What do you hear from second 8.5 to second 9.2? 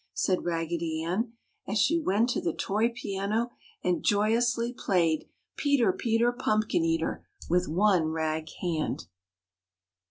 hand.